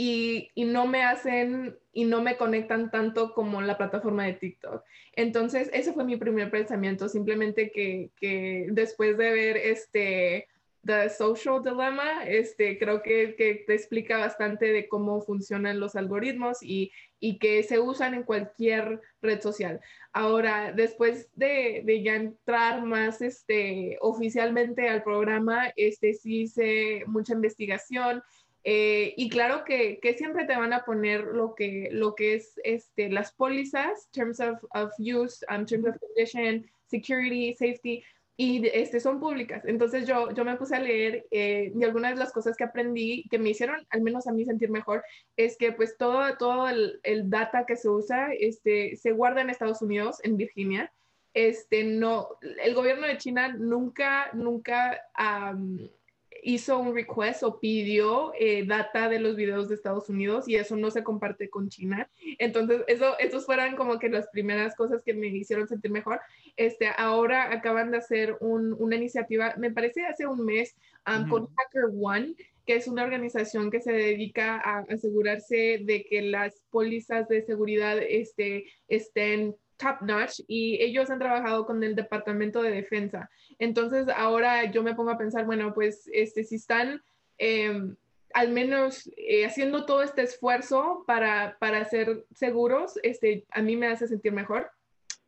[0.00, 4.84] y, y, no me hacen y no me conectan tanto como la plataforma de TikTok.
[5.14, 10.46] Entonces, ese fue mi primer pensamiento, simplemente que, que después de ver este
[10.86, 16.62] The Social Dilemma, este, creo que, que, te explica bastante de cómo funcionan los algoritmos
[16.62, 19.80] y, y, que se usan en cualquier red social.
[20.12, 27.32] Ahora, después de, de, ya entrar más este, oficialmente al programa, este, sí hice mucha
[27.32, 28.22] investigación.
[28.64, 32.60] Eh, y claro que, que, siempre te van a poner lo que, lo que es
[32.64, 38.02] este, las pólizas, terms of, of use, um, terms of condition, security, safety,
[38.40, 39.64] y este, son públicas.
[39.64, 43.26] Entonces yo, yo me puse a leer eh, y algunas de las cosas que aprendí
[43.30, 45.02] que me hicieron, al menos a mí sentir mejor,
[45.36, 49.50] es que pues todo, todo el, el data que se usa este, se guarda en
[49.50, 50.92] Estados Unidos, en Virginia.
[51.34, 52.28] Este, no,
[52.62, 55.00] el gobierno de China nunca, nunca
[56.48, 60.76] hizo un request o pidió eh, data de los videos de Estados Unidos y eso
[60.76, 62.08] no se comparte con China.
[62.38, 66.20] Entonces, eso, esos fueran como que las primeras cosas que me hicieron sentir mejor.
[66.56, 70.74] Este, ahora acaban de hacer una iniciativa, me parece hace un mes,
[71.06, 72.34] um, con Hacker One,
[72.64, 77.98] que es una organización que se dedica a asegurarse de que las pólizas de seguridad
[77.98, 83.30] este, estén top notch y ellos han trabajado con el Departamento de Defensa.
[83.58, 87.02] Entonces ahora yo me pongo a pensar, bueno, pues este, si están
[87.38, 87.96] em,
[88.34, 93.86] al menos eh, haciendo todo este esfuerzo para, para ser seguros, este, a mí me
[93.86, 94.70] hace sentir mejor.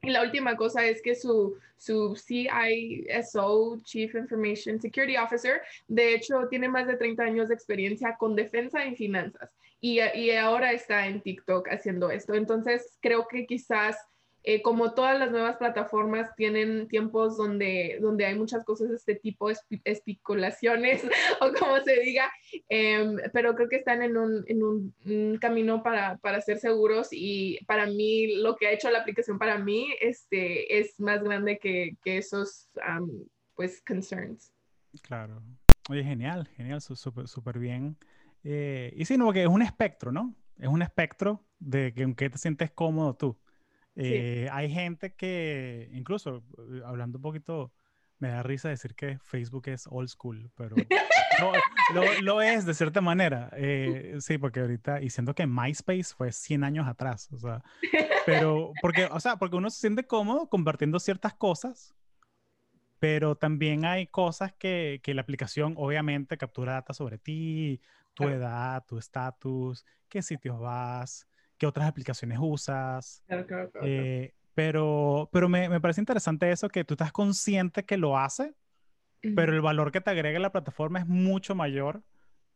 [0.03, 6.49] Y la última cosa es que su, su CISO, Chief Information Security Officer, de hecho
[6.49, 11.07] tiene más de 30 años de experiencia con defensa y finanzas y, y ahora está
[11.07, 12.35] en TikTok haciendo esto.
[12.35, 13.97] Entonces creo que quizás
[14.43, 19.15] eh, como todas las nuevas plataformas tienen tiempos donde, donde hay muchas cosas de este
[19.15, 19.51] tipo,
[19.85, 21.03] especulaciones
[21.41, 22.31] o como se diga,
[22.69, 27.59] em, pero creo que están en un, en un, camino para, para, ser seguros y
[27.67, 31.97] para mí lo que ha hecho la aplicación para mí este, es más grande que,
[32.03, 32.69] que esos
[33.55, 34.53] pues concerns.
[35.03, 35.43] Claro.
[35.89, 37.97] Oye, genial, genial, súper super bien.
[38.43, 40.35] Eh, y sí, no, que es un espectro, ¿no?
[40.59, 43.39] Es un espectro de que aunque te sientes cómodo tú.
[43.97, 47.73] Eh, hay gente que, incluso, eh, hablando un poquito,
[48.19, 50.77] me da risa decir que Facebook es old school, pero
[52.23, 53.51] lo, es de cierta manera.
[53.55, 57.63] Eh, sí, porque ahorita, y siento que MySpace fue 100 años atrás, o sea,
[58.27, 61.95] pero, porque, o sea, porque uno se siente cómodo compartiendo ciertas cosas,
[62.99, 67.81] pero también hay cosas que, que la aplicación obviamente captura data sobre ti,
[68.13, 71.27] tu edad, tu estatus, qué sitios vas,
[71.61, 73.23] qué otras aplicaciones usas.
[73.83, 78.55] Eh, pero pero me, me, parece interesante eso, que tú estás consciente que lo hace,
[79.37, 82.03] pero el valor que te agrega la plataforma es mucho mayor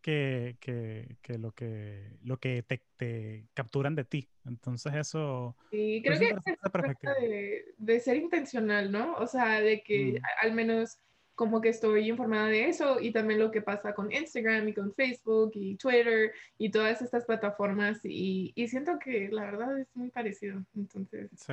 [0.00, 4.28] que, que, que lo que, lo que te, te, capturan de ti.
[4.46, 5.56] Entonces eso...
[5.70, 9.14] Sí, creo que es de, de, ser intencional, ¿no?
[9.16, 10.24] O sea, de que mm.
[10.42, 10.98] al menos
[11.34, 14.92] como que estoy informada de eso y también lo que pasa con Instagram y con
[14.94, 20.10] Facebook y Twitter y todas estas plataformas y, y siento que la verdad es muy
[20.10, 20.62] parecido.
[20.76, 21.30] Entonces...
[21.36, 21.52] Sí,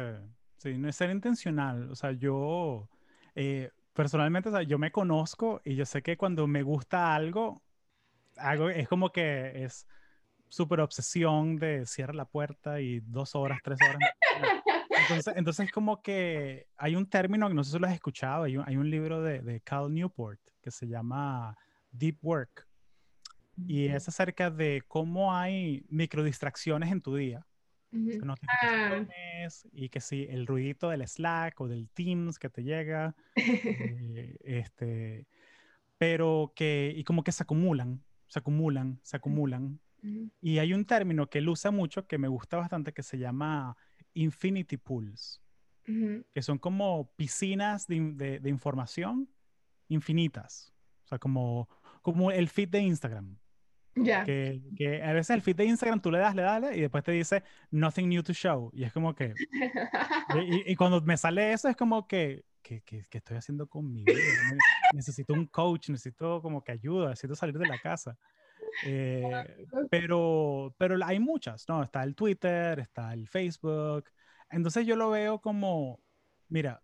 [0.57, 1.89] sí, no es ser intencional.
[1.91, 2.87] O sea, yo
[3.35, 7.61] eh, personalmente, o sea, yo me conozco y yo sé que cuando me gusta algo,
[8.37, 9.87] algo es como que es
[10.47, 13.99] súper obsesión de cierra la puerta y dos horas, tres horas.
[15.01, 18.57] Entonces, entonces como que hay un término que no sé si lo has escuchado, hay
[18.57, 21.57] un, hay un libro de, de Cal Newport que se llama
[21.91, 22.67] Deep Work
[23.67, 27.45] y es acerca de cómo hay microdistracciones en tu día.
[28.47, 29.05] Ah.
[29.73, 35.27] Y que si el ruidito del Slack o del Teams que te llega, eh, este,
[35.97, 39.79] pero que, y como que se acumulan, se acumulan, se acumulan.
[40.41, 43.77] Y hay un término que él usa mucho que me gusta bastante que se llama
[44.13, 45.41] infinity pools,
[45.85, 49.29] que son como piscinas de, de, información
[49.89, 50.73] infinitas.
[51.03, 51.67] O sea, como,
[52.01, 53.37] como el feed de Instagram.
[53.95, 54.23] Ya.
[54.23, 57.03] Que, que, a veces el feed de Instagram tú le das, le das, y después
[57.03, 58.71] te dice nothing new to show.
[58.73, 59.33] Y es como que.
[60.35, 62.45] y, y, cuando me sale eso, es como que.
[62.61, 64.19] ¿Qué, qué, qué estoy haciendo con mi vida?
[64.93, 68.17] necesito un coach, necesito como que ayuda, necesito salir de la casa.
[68.85, 71.83] Eh, pero, pero hay muchas, ¿no?
[71.83, 74.05] Está el Twitter, está el Facebook.
[74.49, 75.99] Entonces yo lo veo como,
[76.49, 76.81] mira,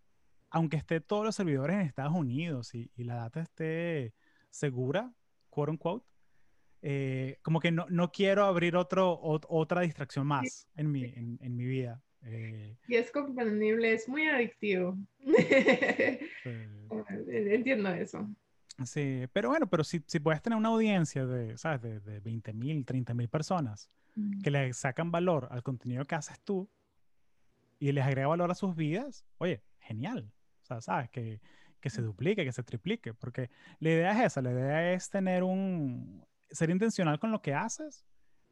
[0.50, 4.14] aunque esté todos los servidores en Estados Unidos y, y la data esté
[4.50, 5.12] segura,
[5.50, 6.06] quote unquote,
[6.82, 11.56] eh, como que no, no, quiero abrir otro, otra distracción más en mi, en, en
[11.56, 12.02] mi vida.
[12.24, 14.96] Eh, y es comprendible, es muy adictivo.
[17.28, 18.28] Entiendo eso.
[18.84, 21.82] Sí, pero bueno, pero si, si puedes tener una audiencia de, ¿sabes?
[21.82, 24.40] De, de 20 mil, 30 mil personas mm.
[24.40, 26.68] que le sacan valor al contenido que haces tú
[27.80, 30.32] y les agrega valor a sus vidas, oye, genial.
[30.62, 31.10] O sea, ¿sabes?
[31.10, 31.40] Que,
[31.80, 33.50] que se duplique, que se triplique, porque
[33.80, 38.04] la idea es esa, la idea es tener un, ser intencional con lo que haces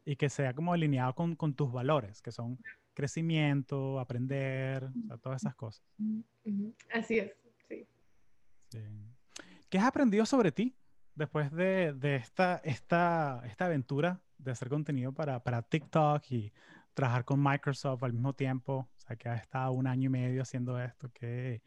[0.05, 2.59] y que sea como alineado con, con tus valores, que son
[2.93, 5.83] crecimiento, aprender, o sea, todas esas cosas.
[6.93, 7.33] Así es,
[7.67, 7.87] sí.
[8.69, 8.79] sí.
[9.69, 10.75] ¿Qué has aprendido sobre ti
[11.15, 12.61] después de, de esta,
[13.59, 16.53] aventura de hacer contenido para, TikTok y
[16.93, 18.89] trabajar con Microsoft al mismo tiempo?
[18.95, 21.09] O sea, que has estado un año y medio haciendo esto.
[21.13, 21.61] ¿Qué,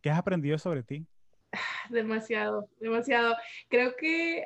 [0.00, 1.06] qué has aprendido sobre ti?
[1.90, 3.36] Demasiado, demasiado.
[3.68, 4.44] Creo que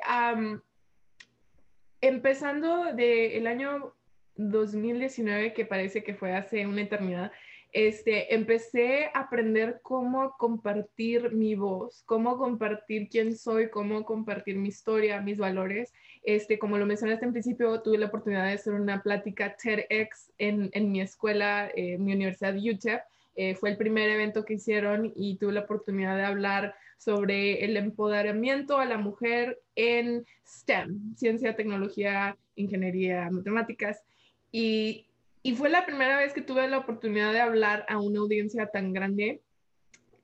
[2.01, 3.95] empezando del año
[4.35, 7.31] 2019, que parece que fue hace una eternidad,
[7.71, 14.69] este, empecé a aprender cómo compartir mi voz, cómo compartir quién soy, cómo compartir mi
[14.69, 15.93] historia, mis valores.
[16.23, 20.69] Este, como lo mencionaste en principio, tuve la oportunidad de hacer una plática TEDx en,
[20.73, 23.01] en mi escuela, eh, mi universidad UTEP.
[23.35, 27.77] Eh, fue el primer evento que hicieron y tuve la oportunidad de hablar sobre el
[27.77, 34.03] empoderamiento a la mujer en STEM, ciencia, tecnología, ingeniería, matemáticas.
[34.51, 35.05] Y
[35.41, 38.93] y fue la primera vez que tuve la oportunidad de hablar a una audiencia tan
[38.93, 39.41] grande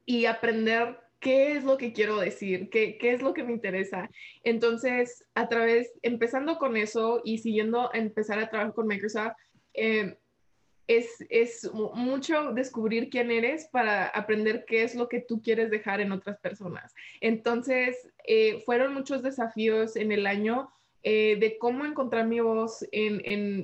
[0.05, 4.09] y aprender qué es lo que quiero decir, qué, qué es lo que me interesa.
[4.43, 9.33] Entonces, a través, empezando con eso y siguiendo empezar a trabajar con Microsoft,
[9.73, 10.17] eh,
[10.87, 15.99] es, es, mucho descubrir quién eres para aprender qué es lo que tú quieres dejar
[15.99, 16.93] en otras personas.
[17.21, 20.69] Entonces, eh, fueron muchos desafíos en el año
[21.07, 23.21] eh, de cómo encontrar mi voz en,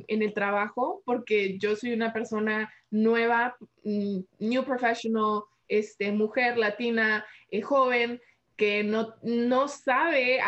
[0.08, 7.26] en, el trabajo, porque yo soy una persona nueva, mm, new professional, este, mujer latina,
[7.50, 8.22] eh, joven,
[8.56, 10.40] que no, no sabe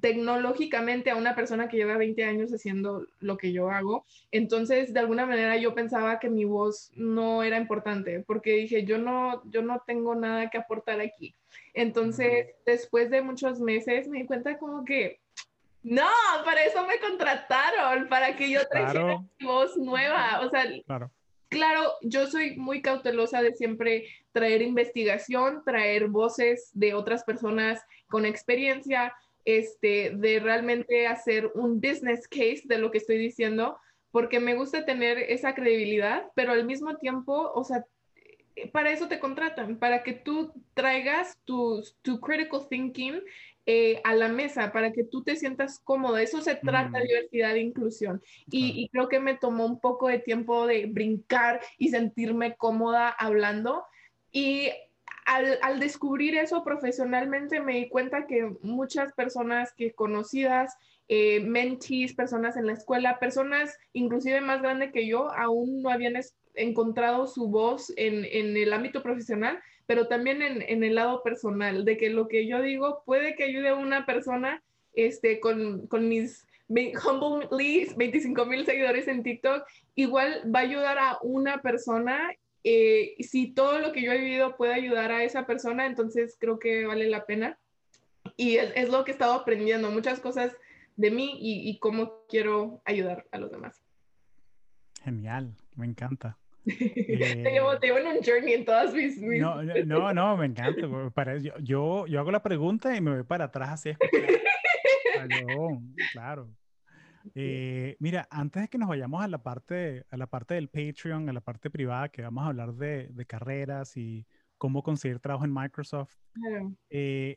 [0.00, 4.04] tecnológicamente a una persona que lleva 20 años haciendo lo que yo hago.
[4.30, 8.98] Entonces, de alguna manera yo pensaba que mi voz no era importante, porque dije, yo
[8.98, 11.34] no, yo no tengo nada que aportar aquí.
[11.74, 15.18] Entonces, después de muchos meses me di cuenta como que,
[15.82, 16.10] no,
[16.44, 20.40] para eso me contrataron, para que yo trajera mi voz nueva.
[20.40, 21.10] O sea, claro
[21.50, 28.24] claro, yo soy muy cautelosa de siempre traer investigación, traer voces de otras personas con
[28.24, 29.12] experiencia,
[29.44, 33.76] este, de realmente hacer un business case de lo que estoy diciendo,
[34.12, 37.84] porque me gusta tener esa credibilidad, pero al mismo tiempo, o sea,
[38.72, 43.20] para eso te contratan, para que tú traigas tu, tu critical thinking
[43.66, 46.16] eh, a la mesa para que tú te sientas cómodo.
[46.16, 48.22] Eso se trata de diversidad e inclusión.
[48.50, 53.84] Y, creo que me tomó un poco de tiempo de brincar y sentirme cómoda hablando.
[54.32, 54.70] Y
[55.26, 60.74] al, descubrir eso profesionalmente me di cuenta que muchas personas que conocidas,
[61.08, 66.14] eh, mentees, personas en la escuela, personas inclusive más grandes que yo, aún no habían
[66.54, 69.60] encontrado su voz en, en el ámbito profesional,
[69.90, 73.70] pero también en, el lado personal, de que lo que yo digo puede que ayude
[73.70, 74.62] a una persona
[74.94, 79.66] este, con, con mis humbly 25 mil seguidores en TikTok,
[79.96, 82.30] igual va a ayudar a una persona.
[82.62, 86.60] Eh, si todo lo que yo he vivido puede ayudar a esa persona, entonces creo
[86.60, 87.58] que vale la pena.
[88.36, 90.56] Y es, lo que he estado aprendiendo, muchas cosas
[90.94, 93.82] de mí y, y cómo quiero ayudar a los demás.
[95.02, 96.38] Genial, me encanta.
[96.64, 99.20] Te, llevo, en un journey en todas mis...
[99.20, 100.88] No, no, no, me encanta.
[101.14, 103.92] Para, yo, yo, yo, hago la pregunta y me voy para atrás así.
[106.12, 106.50] claro.
[107.34, 111.28] Eh, mira, antes de que nos vayamos a la parte, a la parte del Patreon,
[111.28, 115.44] a la parte privada, que vamos a hablar de, de carreras y cómo conseguir trabajo
[115.44, 116.16] en Microsoft,
[116.88, 117.36] eh,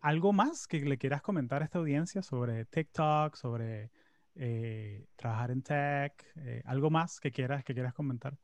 [0.00, 3.90] ¿algo más que le quieras comentar a esta audiencia sobre TikTok, sobre
[4.34, 6.24] eh, trabajar en tech?
[6.64, 8.36] ¿Algo más que quieras, que quieras comentar?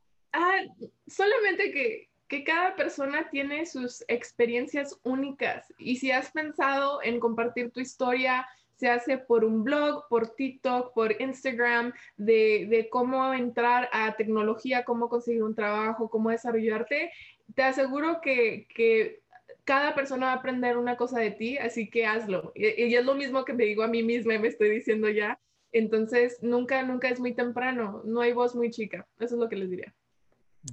[1.07, 2.07] Solamente que,
[2.45, 8.47] cada persona tiene sus experiencias únicas y si has pensado en compartir tu historia,
[8.77, 15.09] se hace por un blog, por TikTok, por Instagram, de, cómo entrar a tecnología, cómo
[15.09, 17.11] conseguir un trabajo, cómo desarrollarte,
[17.53, 19.19] te aseguro que,
[19.65, 22.53] cada persona va a aprender una cosa de ti, así que hazlo.
[22.55, 25.37] Y, y, es lo mismo que me digo a mí misma, me estoy diciendo ya.
[25.71, 29.57] Entonces, nunca, nunca es muy temprano, no hay voz muy chica, eso es lo que
[29.57, 29.93] les diría.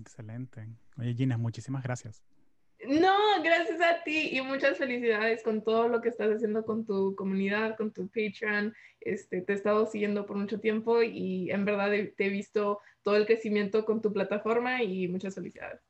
[0.01, 0.69] Excelente.
[0.99, 2.23] Oye, Gina, muchísimas gracias.
[2.87, 7.15] No, gracias a ti y muchas felicidades con todo lo que estás haciendo con tu
[7.17, 8.73] comunidad, con tu Patreon.
[9.01, 13.17] Este, te he estado siguiendo por mucho tiempo y en verdad te he visto todo
[13.17, 15.81] el crecimiento con tu plataforma y muchas felicidades.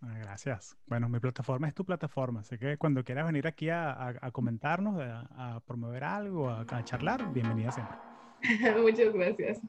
[0.00, 0.78] Ah, gracias.
[0.86, 5.60] Bueno, mi plataforma es tu plataforma, así que cuando quieras venir aquí a, comentarnos, a,
[5.66, 7.96] promover algo, a, a charlar, bienvenida siempre.
[8.80, 9.60] muchas gracias.